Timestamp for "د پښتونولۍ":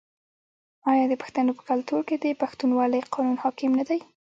2.19-3.01